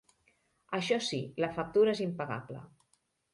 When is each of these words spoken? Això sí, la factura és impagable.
Això 0.77 0.97
sí, 1.07 1.19
la 1.45 1.51
factura 1.59 1.93
és 1.97 2.03
impagable. 2.07 2.65